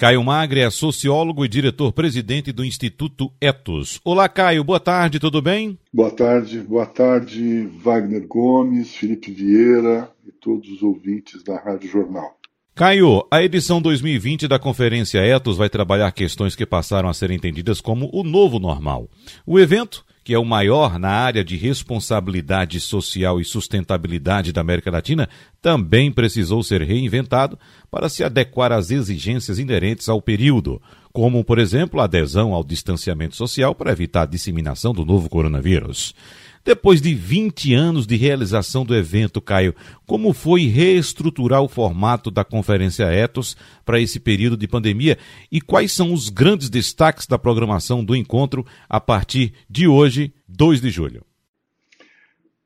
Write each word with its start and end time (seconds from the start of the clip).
Caio 0.00 0.24
Magre 0.24 0.60
é 0.60 0.70
sociólogo 0.70 1.44
e 1.44 1.48
diretor-presidente 1.48 2.52
do 2.52 2.64
Instituto 2.64 3.30
Etos. 3.38 4.00
Olá, 4.02 4.30
Caio, 4.30 4.64
boa 4.64 4.80
tarde, 4.80 5.20
tudo 5.20 5.42
bem? 5.42 5.78
Boa 5.92 6.10
tarde, 6.10 6.58
boa 6.60 6.86
tarde, 6.86 7.68
Wagner 7.84 8.26
Gomes, 8.26 8.94
Felipe 8.94 9.30
Vieira 9.30 10.10
e 10.26 10.32
todos 10.32 10.70
os 10.70 10.82
ouvintes 10.82 11.44
da 11.44 11.58
Rádio 11.58 11.90
Jornal. 11.90 12.34
Caio, 12.74 13.26
a 13.30 13.42
edição 13.42 13.82
2020 13.82 14.48
da 14.48 14.58
Conferência 14.58 15.18
Etos 15.18 15.58
vai 15.58 15.68
trabalhar 15.68 16.10
questões 16.12 16.56
que 16.56 16.64
passaram 16.64 17.10
a 17.10 17.12
ser 17.12 17.30
entendidas 17.30 17.78
como 17.78 18.08
o 18.10 18.24
novo 18.24 18.58
normal. 18.58 19.06
O 19.44 19.60
evento 19.60 20.02
que 20.30 20.34
é 20.34 20.38
o 20.38 20.44
maior 20.44 20.96
na 20.96 21.08
área 21.08 21.42
de 21.42 21.56
responsabilidade 21.56 22.78
social 22.78 23.40
e 23.40 23.44
sustentabilidade 23.44 24.52
da 24.52 24.60
América 24.60 24.88
Latina, 24.88 25.28
também 25.60 26.12
precisou 26.12 26.62
ser 26.62 26.82
reinventado 26.82 27.58
para 27.90 28.08
se 28.08 28.22
adequar 28.22 28.70
às 28.70 28.92
exigências 28.92 29.58
inerentes 29.58 30.08
ao 30.08 30.22
período, 30.22 30.80
como, 31.12 31.42
por 31.42 31.58
exemplo, 31.58 32.00
a 32.00 32.04
adesão 32.04 32.54
ao 32.54 32.62
distanciamento 32.62 33.34
social 33.34 33.74
para 33.74 33.90
evitar 33.90 34.22
a 34.22 34.26
disseminação 34.26 34.92
do 34.92 35.04
novo 35.04 35.28
coronavírus. 35.28 36.14
Depois 36.62 37.00
de 37.00 37.14
20 37.14 37.72
anos 37.72 38.06
de 38.06 38.16
realização 38.16 38.84
do 38.84 38.94
evento, 38.94 39.40
Caio, 39.40 39.74
como 40.06 40.34
foi 40.34 40.66
reestruturar 40.66 41.62
o 41.62 41.68
formato 41.68 42.30
da 42.30 42.44
Conferência 42.44 43.04
Etos 43.04 43.56
para 43.84 43.98
esse 43.98 44.20
período 44.20 44.58
de 44.58 44.68
pandemia 44.68 45.16
e 45.50 45.60
quais 45.60 45.90
são 45.90 46.12
os 46.12 46.28
grandes 46.28 46.68
destaques 46.68 47.26
da 47.26 47.38
programação 47.38 48.04
do 48.04 48.14
encontro 48.14 48.64
a 48.88 49.00
partir 49.00 49.54
de 49.70 49.88
hoje, 49.88 50.34
2 50.46 50.82
de 50.82 50.90
julho? 50.90 51.24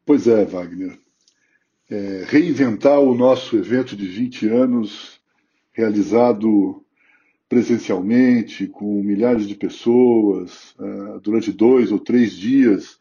Pois 0.04 0.26
é, 0.26 0.44
Wagner. 0.44 0.98
É, 1.88 2.24
reinventar 2.26 2.98
o 2.98 3.14
nosso 3.14 3.56
evento 3.56 3.94
de 3.94 4.06
20 4.06 4.48
anos, 4.48 5.20
realizado 5.72 6.84
presencialmente, 7.48 8.66
com 8.66 9.00
milhares 9.02 9.46
de 9.46 9.54
pessoas, 9.54 10.74
uh, 10.78 11.20
durante 11.20 11.52
dois 11.52 11.92
ou 11.92 12.00
três 12.00 12.32
dias 12.32 12.98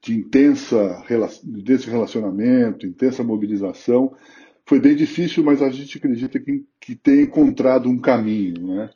de 0.00 0.14
intensa 0.14 1.04
desse 1.42 1.90
relacionamento, 1.90 2.86
intensa 2.86 3.24
mobilização, 3.24 4.14
foi 4.64 4.78
bem 4.78 4.94
difícil, 4.94 5.42
mas 5.42 5.62
a 5.62 5.70
gente 5.70 5.96
acredita 5.96 6.38
que, 6.38 6.64
que 6.80 6.94
tem 6.94 7.22
encontrado 7.22 7.88
um 7.88 7.98
caminho. 7.98 8.66
Né? 8.66 8.90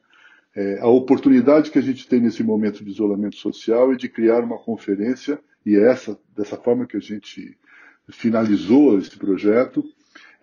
É, 0.55 0.79
a 0.81 0.89
oportunidade 0.89 1.71
que 1.71 1.79
a 1.79 1.83
gente 1.83 2.07
tem 2.07 2.21
nesse 2.21 2.43
momento 2.43 2.85
de 2.85 2.91
isolamento 2.91 3.37
social 3.37 3.93
é 3.93 3.97
de 3.97 4.09
criar 4.09 4.45
uma 4.45 4.59
conferência, 4.59 5.41
e 5.65 5.77
é 5.77 5.91
essa, 5.91 6.19
dessa 6.37 6.57
forma 6.57 6.87
que 6.87 6.97
a 6.97 7.01
gente 7.01 7.57
finalizou 8.11 8.99
esse 8.99 9.17
projeto, 9.17 9.83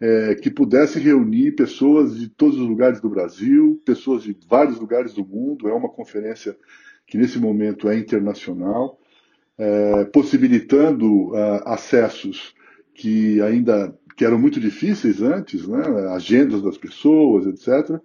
é, 0.02 0.34
que 0.36 0.50
pudesse 0.50 0.98
reunir 0.98 1.52
pessoas 1.52 2.18
de 2.18 2.30
todos 2.30 2.58
os 2.58 2.68
lugares 2.68 3.00
do 3.02 3.10
Brasil, 3.10 3.82
pessoas 3.86 4.24
de 4.24 4.36
vários 4.50 4.80
lugares 4.80 5.14
do 5.14 5.26
mundo. 5.26 5.68
É 5.68 5.74
uma 5.74 5.90
conferência 5.90 6.58
que 7.06 7.18
nesse 7.18 7.38
momento 7.38 7.90
é 7.90 7.98
internacional 7.98 9.00
é, 9.60 10.06
possibilitando 10.06 11.32
uh, 11.32 11.62
acessos 11.66 12.56
que 12.94 13.42
ainda 13.42 13.94
que 14.16 14.26
eram 14.26 14.40
muito 14.40 14.60
difíceis 14.60 15.22
antes, 15.22 15.68
né, 15.68 15.82
agendas 16.14 16.62
das 16.62 16.78
pessoas, 16.78 17.46
etc. 17.46 18.02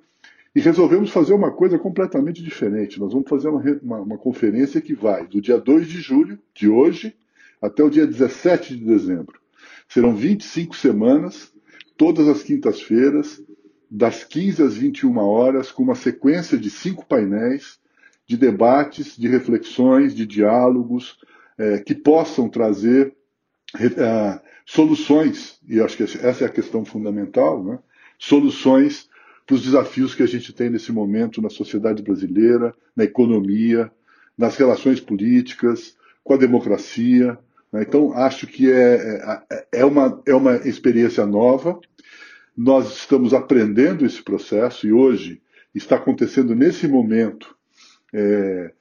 E 0.54 0.60
resolvemos 0.60 1.10
fazer 1.10 1.32
uma 1.32 1.50
coisa 1.50 1.76
completamente 1.76 2.42
diferente. 2.42 3.00
Nós 3.00 3.12
vamos 3.12 3.28
fazer 3.28 3.48
uma, 3.48 3.60
uma, 3.82 4.00
uma 4.00 4.18
conferência 4.18 4.80
que 4.80 4.94
vai 4.94 5.26
do 5.26 5.40
dia 5.40 5.58
2 5.58 5.88
de 5.88 6.00
julho, 6.00 6.38
de 6.54 6.68
hoje, 6.68 7.16
até 7.60 7.82
o 7.82 7.90
dia 7.90 8.06
17 8.06 8.76
de 8.76 8.84
dezembro. 8.84 9.40
Serão 9.88 10.14
25 10.14 10.76
semanas, 10.76 11.52
todas 11.96 12.28
as 12.28 12.42
quintas-feiras, 12.42 13.42
das 13.90 14.22
15 14.22 14.62
às 14.62 14.74
21 14.76 15.18
horas, 15.18 15.72
com 15.72 15.82
uma 15.82 15.94
sequência 15.94 16.56
de 16.56 16.70
cinco 16.70 17.04
painéis 17.06 17.78
de 18.26 18.36
debates, 18.36 19.16
de 19.16 19.28
reflexões, 19.28 20.14
de 20.14 20.24
diálogos, 20.26 21.18
é, 21.58 21.78
que 21.78 21.94
possam 21.94 22.48
trazer 22.48 23.14
é, 23.78 24.40
soluções, 24.64 25.58
e 25.68 25.80
acho 25.80 25.96
que 25.96 26.02
essa 26.02 26.44
é 26.44 26.46
a 26.46 26.50
questão 26.50 26.84
fundamental, 26.84 27.62
né? 27.62 27.78
soluções 28.18 29.08
para 29.46 29.56
os 29.56 29.62
desafios 29.62 30.14
que 30.14 30.22
a 30.22 30.26
gente 30.26 30.52
tem 30.52 30.70
nesse 30.70 30.90
momento 30.90 31.42
na 31.42 31.50
sociedade 31.50 32.02
brasileira, 32.02 32.74
na 32.96 33.04
economia, 33.04 33.90
nas 34.36 34.56
relações 34.56 35.00
políticas, 35.00 35.96
com 36.22 36.34
a 36.34 36.38
democracia. 36.38 37.38
Né? 37.70 37.82
Então, 37.82 38.12
acho 38.14 38.46
que 38.46 38.70
é, 38.70 39.42
é, 39.50 39.66
é, 39.80 39.84
uma, 39.84 40.22
é 40.26 40.34
uma 40.34 40.56
experiência 40.56 41.26
nova. 41.26 41.78
Nós 42.56 42.96
estamos 42.96 43.34
aprendendo 43.34 44.06
esse 44.06 44.22
processo 44.22 44.86
e 44.86 44.92
hoje 44.92 45.42
está 45.74 45.96
acontecendo 45.96 46.54
nesse 46.54 46.88
momento 46.88 47.54
é, 48.12 48.72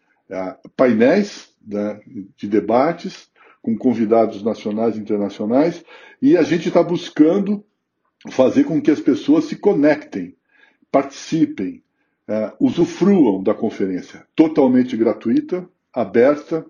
painéis 0.78 1.53
né, 1.66 2.00
de 2.35 2.47
debates 2.47 3.29
com 3.62 3.78
convidados 3.78 4.44
nacionais 4.44 4.97
e 4.97 5.00
internacionais, 5.00 5.84
e 6.22 6.35
a 6.35 6.44
gente 6.44 6.68
está 6.68 6.84
buscando 6.84 7.63
fazer 8.29 8.66
com 8.66 8.81
que 8.81 8.91
as 8.91 9.00
pessoas 9.00 9.46
se 9.46 9.56
conectem, 9.56 10.35
participem, 10.91 11.81
uh, 12.28 12.53
usufruam 12.59 13.41
da 13.41 13.53
conferência, 13.53 14.25
totalmente 14.35 14.97
gratuita, 14.97 15.68
aberta 15.94 16.66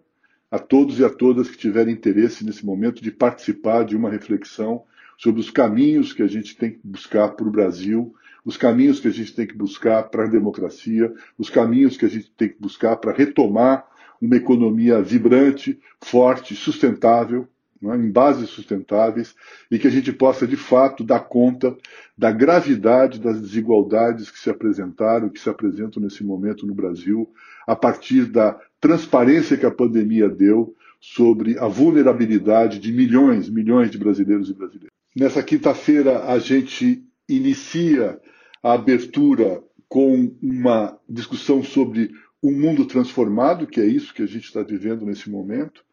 a 0.51 0.59
todos 0.59 0.99
e 0.99 1.05
a 1.05 1.09
todas 1.09 1.49
que 1.49 1.57
tiverem 1.57 1.93
interesse 1.93 2.45
nesse 2.45 2.63
momento 2.63 3.01
de 3.01 3.11
participar 3.11 3.83
de 3.83 3.95
uma 3.95 4.09
reflexão 4.09 4.83
sobre 5.17 5.41
os 5.41 5.49
caminhos 5.49 6.13
que 6.13 6.21
a 6.21 6.27
gente 6.27 6.55
tem 6.55 6.71
que 6.71 6.79
buscar 6.83 7.29
para 7.29 7.47
o 7.47 7.51
Brasil, 7.51 8.13
os 8.45 8.57
caminhos 8.57 8.99
que 8.99 9.07
a 9.07 9.11
gente 9.11 9.33
tem 9.33 9.47
que 9.47 9.55
buscar 9.55 10.03
para 10.03 10.25
a 10.25 10.29
democracia, 10.29 11.11
os 11.37 11.49
caminhos 11.49 11.97
que 11.97 12.05
a 12.05 12.09
gente 12.09 12.29
tem 12.31 12.49
que 12.49 12.59
buscar 12.59 12.97
para 12.97 13.13
retomar 13.13 13.85
uma 14.25 14.37
economia 14.37 15.01
vibrante, 15.01 15.77
forte, 16.01 16.55
sustentável, 16.55 17.45
é? 17.83 17.95
em 17.97 18.09
bases 18.09 18.49
sustentáveis, 18.49 19.35
e 19.69 19.77
que 19.77 19.87
a 19.87 19.91
gente 19.91 20.13
possa, 20.13 20.47
de 20.47 20.55
fato, 20.55 21.03
dar 21.03 21.19
conta 21.19 21.75
da 22.17 22.31
gravidade 22.31 23.19
das 23.19 23.41
desigualdades 23.41 24.31
que 24.31 24.39
se 24.39 24.49
apresentaram, 24.49 25.27
que 25.27 25.39
se 25.39 25.49
apresentam 25.49 26.01
nesse 26.01 26.23
momento 26.23 26.65
no 26.65 26.73
Brasil, 26.73 27.29
a 27.67 27.75
partir 27.75 28.25
da 28.25 28.57
transparência 28.79 29.57
que 29.57 29.65
a 29.65 29.71
pandemia 29.71 30.29
deu 30.29 30.73
sobre 31.01 31.59
a 31.59 31.67
vulnerabilidade 31.67 32.79
de 32.79 32.93
milhões, 32.93 33.49
milhões 33.49 33.91
de 33.91 33.97
brasileiros 33.97 34.49
e 34.49 34.53
brasileiras. 34.53 34.93
Nessa 35.13 35.43
quinta-feira, 35.43 36.23
a 36.25 36.39
gente 36.39 37.03
inicia 37.27 38.19
a 38.63 38.73
abertura 38.73 39.61
com 39.89 40.33
uma 40.41 40.97
discussão 41.09 41.61
sobre 41.61 42.11
um 42.43 42.51
mundo 42.51 42.85
transformado, 42.85 43.65
que 43.65 43.79
é 43.79 43.85
isso 43.85 44.13
que 44.13 44.21
a 44.21 44.27
gente 44.27 44.43
está 44.43 44.61
vivendo 44.61 45.05
nesse 45.05 45.29
momento, 45.29 45.83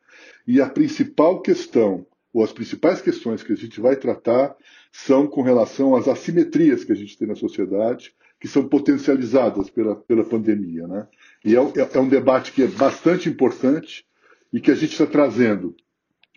e 0.47 0.61
a 0.61 0.69
principal 0.69 1.41
questão, 1.41 2.05
ou 2.33 2.43
as 2.43 2.53
principais 2.53 3.01
questões 3.01 3.43
que 3.43 3.53
a 3.53 3.57
gente 3.57 3.81
vai 3.81 3.95
tratar, 3.95 4.57
são 4.91 5.29
com 5.29 5.43
relação 5.43 5.95
às 5.95 6.09
assimetrias 6.09 6.83
que 6.83 6.91
a 6.91 6.97
gente 6.97 7.17
tem 7.17 7.29
na 7.29 7.37
sociedade, 7.37 8.13
que 8.41 8.49
são 8.49 8.67
potencializadas 8.67 9.71
pela, 9.71 9.95
pela 9.95 10.25
pandemia. 10.25 10.89
Né? 10.89 11.07
E 11.45 11.55
é, 11.55 11.61
é, 11.61 11.89
é 11.95 12.01
um 12.01 12.09
debate 12.09 12.53
que 12.53 12.63
é 12.65 12.67
bastante 12.67 13.29
importante 13.29 14.05
e 14.53 14.61
que 14.61 14.71
a 14.71 14.75
gente 14.75 14.93
está 14.93 15.07
trazendo 15.07 15.77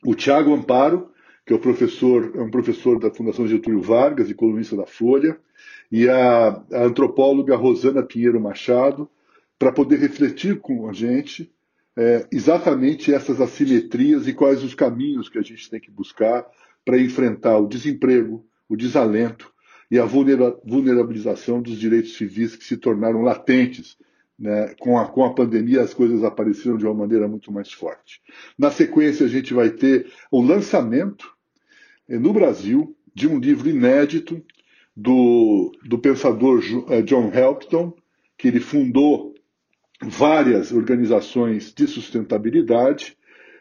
o 0.05 0.13
Tiago 0.13 0.53
Amparo, 0.53 1.09
que 1.45 1.53
é, 1.53 1.55
o 1.55 1.59
professor, 1.59 2.33
é 2.35 2.41
um 2.41 2.51
professor 2.51 2.99
da 2.99 3.09
Fundação 3.09 3.47
Getúlio 3.47 3.81
Vargas 3.81 4.29
e 4.29 4.35
colunista 4.35 4.75
da 4.75 4.85
Folha, 4.85 5.39
e 5.91 6.07
a, 6.07 6.61
a 6.71 6.83
antropóloga 6.83 7.55
Rosana 7.55 8.03
Pinheiro 8.03 8.39
Machado, 8.39 9.09
para 9.63 9.71
poder 9.71 9.97
refletir 9.97 10.59
com 10.59 10.89
a 10.89 10.91
gente 10.91 11.49
é, 11.95 12.27
exatamente 12.29 13.13
essas 13.13 13.39
assimetrias 13.39 14.27
e 14.27 14.33
quais 14.33 14.61
os 14.61 14.75
caminhos 14.75 15.29
que 15.29 15.39
a 15.39 15.41
gente 15.41 15.69
tem 15.69 15.79
que 15.79 15.89
buscar 15.89 16.45
para 16.83 16.99
enfrentar 16.99 17.57
o 17.59 17.67
desemprego, 17.69 18.45
o 18.67 18.75
desalento 18.75 19.53
e 19.89 19.97
a 19.97 20.03
vulnerabilização 20.03 21.61
dos 21.61 21.79
direitos 21.79 22.17
civis 22.17 22.57
que 22.57 22.65
se 22.65 22.75
tornaram 22.75 23.21
latentes. 23.21 23.95
Né? 24.37 24.75
Com, 24.81 24.99
a, 24.99 25.07
com 25.07 25.23
a 25.23 25.33
pandemia, 25.33 25.79
as 25.79 25.93
coisas 25.93 26.25
apareceram 26.25 26.75
de 26.75 26.83
uma 26.85 26.93
maneira 26.93 27.25
muito 27.25 27.49
mais 27.49 27.71
forte. 27.71 28.19
Na 28.59 28.69
sequência, 28.69 29.25
a 29.25 29.29
gente 29.29 29.53
vai 29.53 29.69
ter 29.69 30.11
o 30.29 30.41
lançamento 30.41 31.33
é, 32.09 32.19
no 32.19 32.33
Brasil 32.33 32.93
de 33.15 33.29
um 33.29 33.39
livro 33.39 33.69
inédito 33.69 34.43
do, 34.93 35.71
do 35.85 35.97
pensador 35.99 36.61
é, 36.89 37.01
John 37.01 37.31
Helpton, 37.33 37.93
que 38.37 38.49
ele 38.49 38.59
fundou 38.59 39.32
várias 40.07 40.71
organizações 40.71 41.73
de 41.73 41.87
sustentabilidade 41.87 43.17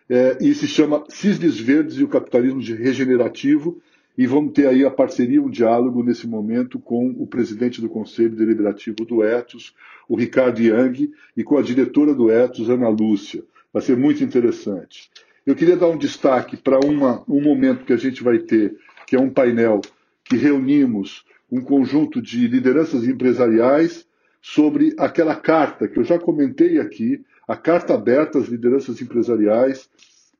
é, 0.08 0.36
e 0.40 0.54
se 0.54 0.66
chama 0.66 1.04
Cisnes 1.08 1.58
Verdes 1.58 1.96
e 1.96 2.04
o 2.04 2.08
Capitalismo 2.08 2.60
Regenerativo 2.60 3.80
e 4.16 4.26
vamos 4.26 4.52
ter 4.52 4.66
aí 4.66 4.84
a 4.84 4.90
parceria, 4.90 5.42
um 5.42 5.48
diálogo 5.48 6.02
nesse 6.02 6.26
momento 6.26 6.78
com 6.78 7.14
o 7.18 7.26
presidente 7.26 7.80
do 7.80 7.88
Conselho 7.88 8.36
Deliberativo 8.36 8.96
do 9.06 9.22
Etos, 9.22 9.74
o 10.06 10.16
Ricardo 10.16 10.60
Yang, 10.60 11.10
e 11.34 11.42
com 11.42 11.56
a 11.56 11.62
diretora 11.62 12.14
do 12.14 12.30
Etos, 12.30 12.68
Ana 12.68 12.88
Lúcia. 12.88 13.42
Vai 13.72 13.82
ser 13.82 13.96
muito 13.96 14.22
interessante. 14.22 15.10
Eu 15.46 15.54
queria 15.56 15.76
dar 15.76 15.88
um 15.88 15.96
destaque 15.96 16.56
para 16.56 16.78
um 16.84 17.40
momento 17.40 17.84
que 17.86 17.92
a 17.92 17.96
gente 17.96 18.22
vai 18.22 18.38
ter, 18.38 18.76
que 19.06 19.16
é 19.16 19.20
um 19.20 19.30
painel 19.30 19.80
que 20.24 20.36
reunimos 20.36 21.24
um 21.50 21.60
conjunto 21.60 22.20
de 22.20 22.46
lideranças 22.46 23.08
empresariais, 23.08 24.06
sobre 24.42 24.92
aquela 24.98 25.36
carta 25.36 25.86
que 25.86 25.98
eu 25.98 26.04
já 26.04 26.18
comentei 26.18 26.80
aqui, 26.80 27.24
a 27.46 27.56
carta 27.56 27.94
aberta 27.94 28.38
às 28.38 28.48
lideranças 28.48 29.00
empresariais, 29.00 29.88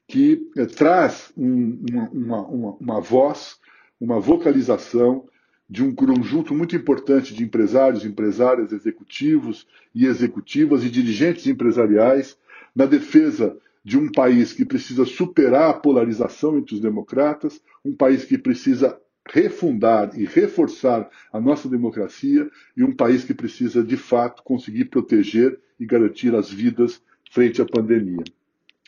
que 0.09 0.51
eh, 0.57 0.67
traz 0.67 1.33
um, 1.37 1.79
uma, 2.13 2.43
uma, 2.49 2.77
uma 2.81 3.01
voz, 3.01 3.59
uma 4.01 4.19
vocalização 4.19 5.29
de 5.71 5.83
um 5.83 5.95
conjunto 5.95 6.55
muito 6.55 6.75
importante 6.77 7.33
de 7.33 7.45
empresários, 7.45 8.05
empresárias, 8.05 8.73
executivos 8.73 9.67
e 9.95 10.05
executivas 10.05 10.85
e 10.85 10.91
dirigentes 10.91 11.47
empresariais 11.47 12.37
na 12.75 12.85
defesa 12.85 13.57
de 13.85 13.99
um 13.99 14.11
país 14.11 14.53
que 14.53 14.65
precisa 14.65 15.05
superar 15.05 15.71
a 15.71 15.75
polarização 15.75 16.59
entre 16.59 16.75
os 16.75 16.81
democratas, 16.81 17.61
um 17.85 17.95
país 17.95 18.25
que 18.25 18.37
precisa 18.37 19.01
refundar 19.31 20.11
e 20.19 20.25
reforçar 20.25 21.09
a 21.33 21.41
nossa 21.41 21.69
democracia 21.69 22.49
e 22.77 22.83
um 22.83 22.95
país 22.95 23.25
que 23.25 23.35
precisa, 23.35 23.83
de 23.83 23.97
fato, 23.97 24.43
conseguir 24.43 24.87
proteger 24.87 25.59
e 25.79 25.87
garantir 25.87 26.35
as 26.35 26.51
vidas 26.51 27.01
frente 27.31 27.63
à 27.63 27.65
pandemia. 27.65 28.25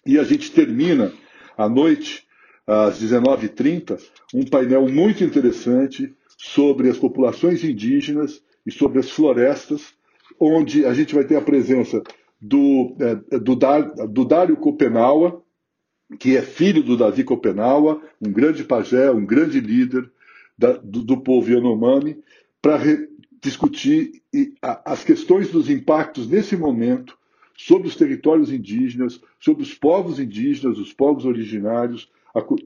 E 0.07 0.19
a 0.19 0.25
gente 0.25 0.53
termina 0.53 1.13
à 1.57 1.69
noite, 1.69 2.27
às 2.67 3.01
19h30, 3.01 4.01
um 4.35 4.45
painel 4.45 4.89
muito 4.89 5.25
interessante 5.25 6.15
sobre 6.37 6.91
as 6.91 6.99
populações 6.99 7.65
indígenas 7.65 8.43
e 8.67 8.73
sobre 8.73 8.99
as 8.99 9.11
florestas, 9.11 9.95
onde 10.39 10.85
a 10.85 10.93
gente 10.93 11.15
vai 11.15 11.25
ter 11.25 11.37
a 11.37 11.43
presença 11.43 12.03
do, 12.41 12.97
é, 13.01 13.39
do, 13.39 13.55
Dário 14.25 14.57
Copenaua, 14.57 15.43
que 16.19 16.37
é 16.37 16.43
filho 16.43 16.83
do 16.83 16.97
Davi 16.97 17.25
Copenaua, 17.25 18.03
um 18.21 18.31
grande 18.31 18.65
pajé, 18.65 19.11
um 19.11 19.25
grande 19.25 19.61
líder, 19.61 20.11
da, 20.57 20.73
do, 20.73 21.03
do, 21.03 21.21
povo 21.21 21.51
Yanomami 21.51 22.19
para 22.63 22.79
discutir 23.43 24.23
as 24.63 25.05
questões 25.05 25.51
dos 25.51 25.69
impactos 25.69 26.29
nesse 26.29 26.57
momento 26.57 27.17
sobre 27.57 27.87
os 27.87 27.97
territórios 27.97 28.51
indígenas, 28.53 29.21
sobre 29.39 29.63
os 29.63 29.75
povos 29.75 30.19
indígenas, 30.19 30.79
os 30.79 30.93
povos 30.93 31.25
originários 31.25 32.11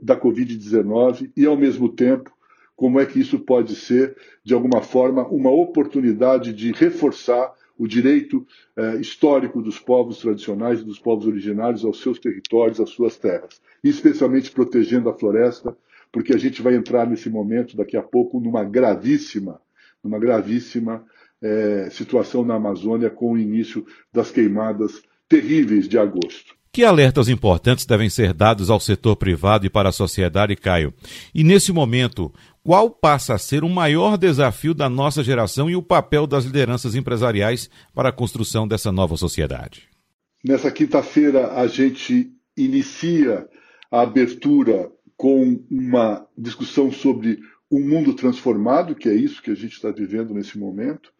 da 0.00 0.18
Covid-19 0.18 1.30
e, 1.36 1.44
ao 1.44 1.56
mesmo 1.56 1.88
tempo, 1.88 2.32
como 2.74 3.00
é 3.00 3.04
que 3.04 3.18
isso 3.18 3.40
pode 3.40 3.74
ser, 3.74 4.16
de 4.44 4.54
alguma 4.54 4.80
forma, 4.80 5.26
uma 5.26 5.50
oportunidade 5.50 6.52
de 6.52 6.72
reforçar 6.72 7.52
o 7.76 7.86
direito 7.86 8.46
eh, 8.76 8.96
histórico 8.96 9.60
dos 9.60 9.78
povos 9.78 10.18
tradicionais 10.18 10.80
e 10.80 10.84
dos 10.84 10.98
povos 10.98 11.26
originários 11.26 11.84
aos 11.84 12.00
seus 12.00 12.18
territórios, 12.18 12.80
às 12.80 12.90
suas 12.90 13.16
terras, 13.16 13.60
especialmente 13.82 14.50
protegendo 14.50 15.08
a 15.08 15.14
floresta, 15.14 15.76
porque 16.12 16.34
a 16.34 16.38
gente 16.38 16.62
vai 16.62 16.74
entrar 16.74 17.06
nesse 17.06 17.28
momento 17.28 17.76
daqui 17.76 17.96
a 17.96 18.02
pouco 18.02 18.40
numa 18.40 18.64
gravíssima, 18.64 19.60
numa 20.02 20.18
gravíssima 20.18 21.04
é, 21.42 21.88
situação 21.90 22.44
na 22.44 22.54
Amazônia 22.54 23.10
com 23.10 23.32
o 23.32 23.38
início 23.38 23.86
das 24.12 24.30
queimadas 24.30 25.02
terríveis 25.28 25.88
de 25.88 25.98
agosto. 25.98 26.56
Que 26.72 26.84
alertas 26.84 27.28
importantes 27.28 27.86
devem 27.86 28.10
ser 28.10 28.32
dados 28.32 28.70
ao 28.70 28.78
setor 28.78 29.16
privado 29.16 29.66
e 29.66 29.70
para 29.70 29.88
a 29.88 29.92
sociedade, 29.92 30.54
Caio? 30.54 30.92
E 31.34 31.42
nesse 31.42 31.72
momento, 31.72 32.32
qual 32.62 32.90
passa 32.90 33.34
a 33.34 33.38
ser 33.38 33.64
o 33.64 33.68
maior 33.68 34.18
desafio 34.18 34.74
da 34.74 34.88
nossa 34.88 35.24
geração 35.24 35.70
e 35.70 35.74
o 35.74 35.82
papel 35.82 36.26
das 36.26 36.44
lideranças 36.44 36.94
empresariais 36.94 37.70
para 37.94 38.10
a 38.10 38.12
construção 38.12 38.68
dessa 38.68 38.92
nova 38.92 39.16
sociedade? 39.16 39.88
Nessa 40.44 40.70
quinta-feira, 40.70 41.54
a 41.54 41.66
gente 41.66 42.30
inicia 42.56 43.48
a 43.90 44.02
abertura 44.02 44.90
com 45.18 45.60
uma 45.68 46.24
discussão 46.38 46.92
sobre 46.92 47.40
um 47.68 47.80
mundo 47.80 48.14
transformado, 48.14 48.94
que 48.94 49.08
é 49.08 49.14
isso 49.14 49.42
que 49.42 49.50
a 49.50 49.54
gente 49.54 49.72
está 49.72 49.90
vivendo 49.90 50.32
nesse 50.32 50.56
momento, 50.56 51.12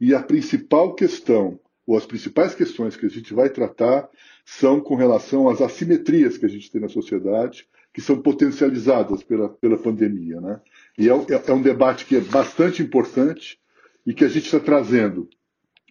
e 0.00 0.14
a 0.14 0.22
principal 0.22 0.94
questão, 0.94 1.58
ou 1.84 1.96
as 1.96 2.06
principais 2.06 2.54
questões 2.54 2.96
que 2.96 3.04
a 3.04 3.08
gente 3.10 3.34
vai 3.34 3.50
tratar, 3.50 4.08
são 4.44 4.80
com 4.80 4.94
relação 4.94 5.48
às 5.48 5.60
assimetrias 5.60 6.38
que 6.38 6.46
a 6.46 6.48
gente 6.48 6.70
tem 6.70 6.80
na 6.80 6.88
sociedade, 6.88 7.66
que 7.92 8.00
são 8.00 8.22
potencializadas 8.22 9.24
pela, 9.24 9.48
pela 9.48 9.76
pandemia. 9.76 10.40
Né? 10.40 10.60
E 10.96 11.10
é, 11.10 11.12
é, 11.12 11.42
é 11.44 11.52
um 11.52 11.60
debate 11.60 12.06
que 12.06 12.16
é 12.16 12.20
bastante 12.20 12.82
importante 12.82 13.58
e 14.06 14.14
que 14.14 14.24
a 14.24 14.28
gente 14.28 14.44
está 14.44 14.60
trazendo 14.60 15.28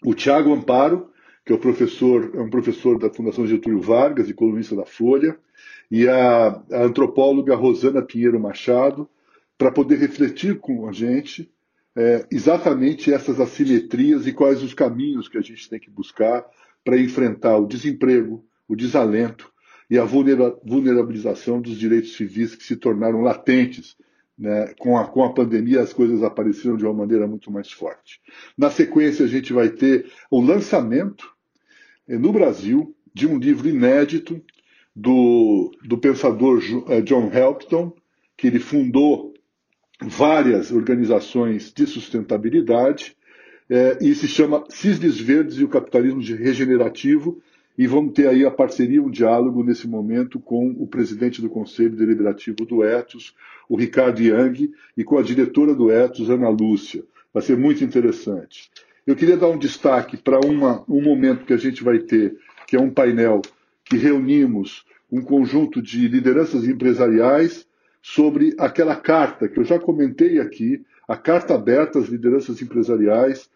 o 0.01 0.13
Tiago 0.13 0.53
Amparo, 0.53 1.11
que 1.45 1.51
é, 1.51 1.57
professor, 1.57 2.31
é 2.33 2.39
um 2.39 2.49
professor 2.49 2.97
da 2.97 3.09
Fundação 3.09 3.45
Getúlio 3.45 3.81
Vargas 3.81 4.29
e 4.29 4.33
colunista 4.33 4.77
da 4.77 4.85
Folha, 4.85 5.37
e 5.89 6.07
a, 6.07 6.47
a 6.71 6.83
antropóloga 6.83 7.55
Rosana 7.55 8.01
Pinheiro 8.01 8.39
Machado, 8.39 9.09
para 9.57 9.71
poder 9.71 9.97
refletir 9.97 10.59
com 10.59 10.87
a 10.87 10.91
gente 10.91 11.51
é, 11.95 12.25
exatamente 12.31 13.11
essas 13.11 13.39
assimetrias 13.39 14.25
e 14.25 14.31
quais 14.31 14.63
os 14.63 14.73
caminhos 14.73 15.27
que 15.27 15.37
a 15.37 15.41
gente 15.41 15.69
tem 15.69 15.79
que 15.79 15.89
buscar 15.89 16.45
para 16.83 16.97
enfrentar 16.97 17.57
o 17.57 17.67
desemprego, 17.67 18.45
o 18.67 18.75
desalento 18.75 19.51
e 19.89 19.97
a 19.97 20.05
vulnerabilização 20.05 21.59
dos 21.59 21.77
direitos 21.77 22.15
civis 22.15 22.55
que 22.55 22.63
se 22.63 22.75
tornaram 22.75 23.21
latentes. 23.21 23.97
Né? 24.37 24.73
Com, 24.79 24.97
a, 24.97 25.07
com 25.07 25.23
a 25.23 25.33
pandemia, 25.33 25.81
as 25.81 25.91
coisas 25.91 26.23
apareceram 26.23 26.77
de 26.77 26.85
uma 26.85 26.93
maneira 26.93 27.27
muito 27.27 27.51
mais 27.51 27.71
forte. 27.71 28.21
Na 28.57 28.69
sequência, 28.69 29.25
a 29.25 29.27
gente 29.27 29.51
vai 29.51 29.69
ter 29.69 30.09
o 30.31 30.39
lançamento 30.39 31.29
é, 32.07 32.17
no 32.17 32.31
Brasil 32.31 32.95
de 33.13 33.27
um 33.27 33.37
livro 33.37 33.67
inédito 33.67 34.41
do, 34.99 35.71
do 35.81 35.97
pensador 35.97 36.61
eh, 36.89 37.01
John 37.01 37.31
Helpton, 37.33 37.93
que 38.35 38.47
ele 38.47 38.59
fundou 38.59 39.33
várias 40.01 40.71
organizações 40.71 41.71
de 41.73 41.87
sustentabilidade, 41.87 43.15
é, 43.69 43.97
e 44.01 44.13
se 44.13 44.27
chama 44.27 44.65
Cisnes 44.69 45.19
Verdes 45.19 45.57
e 45.57 45.63
o 45.63 45.69
Capitalismo 45.69 46.21
Regenerativo, 46.21 47.41
e 47.77 47.87
vamos 47.87 48.13
ter 48.13 48.27
aí 48.27 48.45
a 48.45 48.51
parceria, 48.51 49.01
um 49.01 49.09
diálogo 49.09 49.63
nesse 49.63 49.87
momento 49.87 50.37
com 50.37 50.71
o 50.77 50.85
presidente 50.85 51.41
do 51.41 51.49
Conselho 51.49 51.95
Deliberativo 51.95 52.65
do 52.65 52.83
Etos, 52.83 53.33
o 53.69 53.77
Ricardo 53.77 54.21
Yang, 54.21 54.71
e 54.97 55.03
com 55.03 55.17
a 55.17 55.23
diretora 55.23 55.73
do 55.73 55.89
Etos, 55.89 56.29
Ana 56.29 56.49
Lúcia. 56.49 57.03
Vai 57.33 57.41
ser 57.41 57.57
muito 57.57 57.83
interessante. 57.83 58.69
Eu 59.07 59.15
queria 59.15 59.37
dar 59.37 59.47
um 59.47 59.57
destaque 59.57 60.17
para 60.17 60.39
um 60.45 61.01
momento 61.01 61.45
que 61.45 61.53
a 61.53 61.57
gente 61.57 61.83
vai 61.83 61.99
ter, 61.99 62.37
que 62.67 62.75
é 62.75 62.79
um 62.81 62.89
painel 62.89 63.41
que 63.89 63.97
reunimos 63.97 64.85
um 65.11 65.21
conjunto 65.21 65.81
de 65.81 66.07
lideranças 66.07 66.67
empresariais 66.67 67.65
sobre 68.01 68.55
aquela 68.57 68.95
carta 68.95 69.49
que 69.49 69.59
eu 69.59 69.63
já 69.63 69.79
comentei 69.79 70.39
aqui, 70.39 70.85
a 71.07 71.17
carta 71.17 71.55
aberta 71.55 71.97
às 71.97 72.07
lideranças 72.07 72.61
empresariais, 72.61 73.49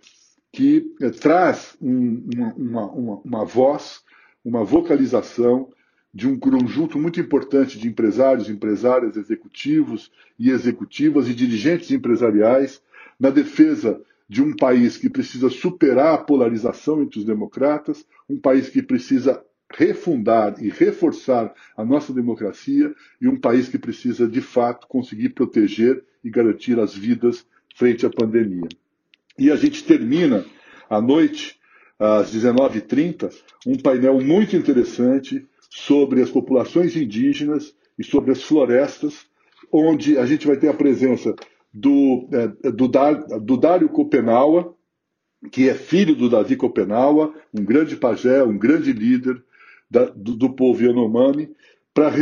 que 0.51 0.91
é, 1.01 1.09
traz 1.11 1.77
um, 1.79 2.27
uma, 2.57 2.85
uma, 2.91 3.21
uma 3.23 3.45
voz, 3.45 4.01
uma 4.43 4.63
vocalização 4.63 5.69
de 6.13 6.27
um 6.27 6.37
conjunto 6.37 6.99
muito 6.99 7.19
importante 7.19 7.79
de 7.79 7.87
empresários, 7.87 8.49
empresárias, 8.49 9.15
executivos 9.15 10.11
e 10.37 10.49
executivas 10.49 11.27
e 11.27 11.33
dirigentes 11.33 11.91
empresariais 11.91 12.81
na 13.19 13.29
defesa 13.29 14.01
de 14.27 14.41
um 14.41 14.55
país 14.55 14.97
que 14.97 15.09
precisa 15.09 15.49
superar 15.49 16.15
a 16.15 16.17
polarização 16.17 17.01
entre 17.01 17.19
os 17.19 17.25
democratas, 17.25 18.05
um 18.29 18.39
país 18.39 18.69
que 18.69 18.81
precisa 18.81 19.43
refundar 19.75 20.55
e 20.61 20.69
reforçar 20.69 21.53
a 21.75 21.83
nossa 21.83 22.13
democracia 22.13 22.93
e 23.19 23.27
um 23.27 23.39
país 23.39 23.67
que 23.67 23.77
precisa, 23.77 24.27
de 24.27 24.41
fato, 24.41 24.87
conseguir 24.87 25.29
proteger 25.29 26.03
e 26.23 26.29
garantir 26.29 26.79
as 26.79 26.95
vidas 26.95 27.45
frente 27.75 28.05
à 28.05 28.09
pandemia. 28.09 28.67
E 29.37 29.51
a 29.51 29.55
gente 29.55 29.83
termina 29.83 30.45
à 30.89 31.01
noite, 31.01 31.59
às 31.99 32.33
19h30, 32.33 33.33
um 33.65 33.77
painel 33.77 34.21
muito 34.21 34.55
interessante 34.55 35.45
sobre 35.69 36.21
as 36.21 36.29
populações 36.29 36.95
indígenas 36.95 37.75
e 37.97 38.03
sobre 38.03 38.31
as 38.31 38.43
florestas, 38.43 39.25
onde 39.71 40.17
a 40.17 40.25
gente 40.25 40.45
vai 40.45 40.55
ter 40.55 40.67
a 40.67 40.73
presença 40.73 41.35
do, 41.73 42.27
é, 42.31 42.71
do, 42.71 42.87
Dário 43.57 43.89
Copenaua, 43.89 44.75
que 45.51 45.67
é 45.67 45.73
filho 45.73 46.15
do 46.15 46.29
Davi 46.29 46.55
Copenaua, 46.55 47.33
um 47.51 47.65
grande 47.65 47.95
pajé, 47.95 48.43
um 48.43 48.57
grande 48.57 48.93
líder, 48.93 49.43
da, 49.93 50.05
do, 50.05 50.35
do, 50.35 50.49
povo 50.49 50.83
Yanomami 50.83 51.51
para 51.93 52.15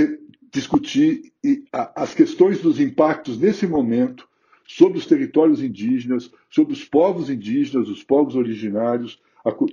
discutir 0.52 1.32
as 1.72 2.14
questões 2.14 2.60
dos 2.60 2.82
impactos 2.82 3.40
nesse 3.40 3.66
momento 3.66 4.28
sobre 4.68 4.98
os 4.98 5.06
territórios 5.06 5.64
indígenas, 5.64 6.30
sobre 6.50 6.74
os 6.74 6.84
povos 6.84 7.30
indígenas, 7.30 7.88
os 7.88 8.04
povos 8.04 8.36
originários 8.36 9.22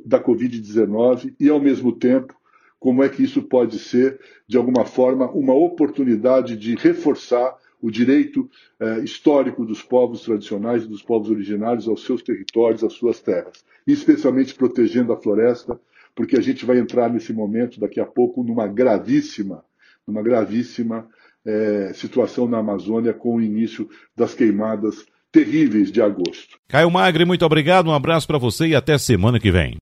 da 0.06 0.22
Covid-19 0.22 1.34
e, 1.40 1.48
ao 1.48 1.58
mesmo 1.58 1.90
tempo, 1.90 2.34
como 2.78 3.02
é 3.02 3.08
que 3.08 3.24
isso 3.24 3.42
pode 3.42 3.80
ser, 3.80 4.20
de 4.46 4.56
alguma 4.56 4.84
forma, 4.84 5.28
uma 5.32 5.52
oportunidade 5.52 6.56
de 6.56 6.76
reforçar 6.76 7.56
o 7.82 7.90
direito 7.90 8.48
eh, 8.78 9.00
histórico 9.00 9.64
dos 9.64 9.82
povos 9.82 10.22
tradicionais 10.22 10.84
e 10.84 10.88
dos 10.88 11.02
povos 11.02 11.30
originários 11.30 11.88
aos 11.88 12.04
seus 12.04 12.22
territórios, 12.22 12.84
às 12.84 12.92
suas 12.92 13.20
terras, 13.20 13.64
especialmente 13.86 14.54
protegendo 14.54 15.12
a 15.12 15.16
floresta, 15.16 15.80
porque 16.18 16.36
a 16.36 16.40
gente 16.40 16.66
vai 16.66 16.80
entrar 16.80 17.08
nesse 17.08 17.32
momento, 17.32 17.78
daqui 17.78 18.00
a 18.00 18.04
pouco, 18.04 18.42
numa 18.42 18.66
gravíssima, 18.66 19.62
numa 20.04 20.20
gravíssima 20.20 21.06
é, 21.46 21.92
situação 21.94 22.48
na 22.48 22.58
Amazônia 22.58 23.14
com 23.14 23.36
o 23.36 23.40
início 23.40 23.88
das 24.16 24.34
queimadas 24.34 25.06
terríveis 25.30 25.92
de 25.92 26.02
agosto. 26.02 26.58
Caio 26.66 26.90
Magre, 26.90 27.24
muito 27.24 27.46
obrigado, 27.46 27.86
um 27.86 27.94
abraço 27.94 28.26
para 28.26 28.36
você 28.36 28.66
e 28.66 28.74
até 28.74 28.98
semana 28.98 29.38
que 29.38 29.52
vem. 29.52 29.76